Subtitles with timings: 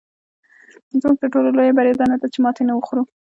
[1.01, 3.03] زموږ تر ټولو لویه بریا دا نه ده چې ماتې نه خورو.